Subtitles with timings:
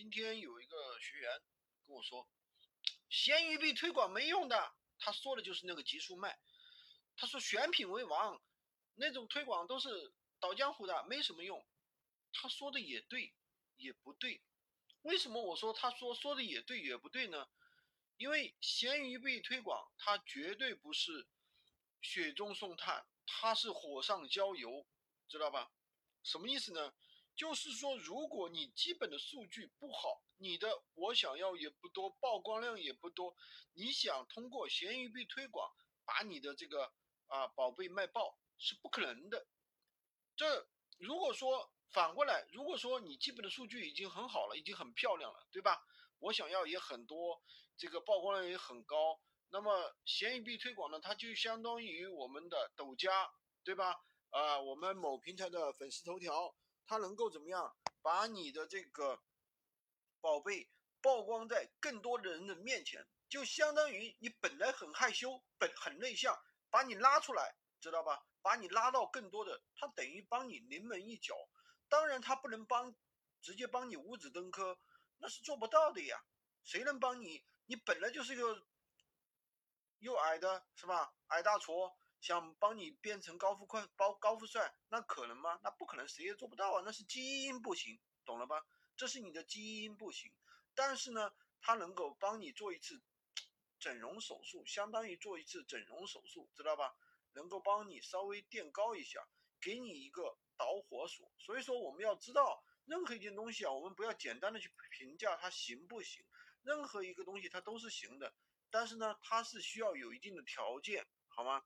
[0.00, 1.30] 今天有一个学员
[1.86, 2.26] 跟我说，
[3.10, 6.40] 闲鱼币推广没用的，他说的就是那个极速卖。
[7.18, 8.40] 他说选品为王，
[8.94, 11.62] 那种推广都是倒江湖的，没什么用。
[12.32, 13.34] 他说的也对，
[13.76, 14.40] 也不对。
[15.02, 17.50] 为什么我说他说说的也对也不对呢？
[18.16, 21.28] 因为闲鱼币推广，它绝对不是
[22.00, 24.86] 雪中送炭，它是火上浇油，
[25.28, 25.70] 知道吧？
[26.22, 26.94] 什么意思呢？
[27.40, 33.34] 就是说，如果你基本的数据不好，你的我想要也不多，曝光量也不多，
[33.72, 35.72] 你想通过闲鱼币推广
[36.04, 36.92] 把你的这个
[37.28, 39.46] 啊宝贝卖爆是不可能的。
[40.36, 45.82] 这如果说反过来，如果说你基本的数据已经很好了，已经很漂亮了，对吧？
[46.18, 47.42] 我想要也很多，
[47.78, 53.32] 这个曝光量也很高，那么闲鱼币推广呢，它就相当于我们的抖加，
[53.64, 53.96] 对吧？
[54.28, 56.54] 啊，我们某平台的粉丝头条。
[56.90, 59.22] 它能够怎么样把你的这个
[60.20, 60.68] 宝贝
[61.00, 66.36] 曝光在更多的人的面前，就相当于你本来很害羞、本很内向，
[66.68, 68.26] 把你拉出来，知道吧？
[68.42, 71.36] 把你拉到更多的，它等于帮你临门一脚。
[71.88, 72.92] 当然，它不能帮
[73.40, 74.76] 直接帮你五子登科，
[75.18, 76.20] 那是做不到的呀。
[76.64, 77.46] 谁能帮你？
[77.66, 78.66] 你本来就是一个
[80.00, 81.14] 又矮的，是吧？
[81.28, 81.94] 矮大矬。
[82.20, 85.58] 想帮你变成高富快、高高富帅，那可能吗？
[85.62, 86.82] 那不可能，谁也做不到啊！
[86.84, 88.66] 那是基因不行，懂了吧？
[88.96, 90.30] 这是你的基因不行。
[90.74, 93.00] 但是呢，它能够帮你做一次
[93.78, 96.94] 整容手术，相当于做一次整容手术，知道吧？
[97.32, 99.26] 能够帮你稍微垫高一下，
[99.60, 101.32] 给你一个导火索。
[101.38, 106.22] 所以说，我们要知道任何一件东西啊，我们不要简单的去评价它行不行。
[106.62, 108.34] 任何一个东西它都是行的，
[108.70, 111.64] 但是呢，它是需要有一定的条件，好吗？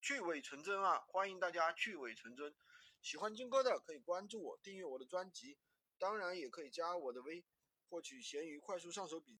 [0.00, 1.00] 去伪存真啊！
[1.08, 2.54] 欢迎大家去伪存真。
[3.02, 5.58] 喜欢金哥的可以关注我，订阅我的专辑，
[5.98, 7.44] 当然也可以加我的微，
[7.88, 9.32] 获取闲鱼快速上手笔。